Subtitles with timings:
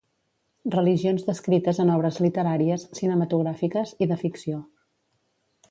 [0.75, 4.63] Religions descrites en obres literàries, cinematogràfiques i de ficció.